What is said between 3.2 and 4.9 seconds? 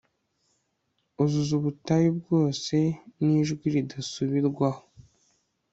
nijwi ridasubirwaho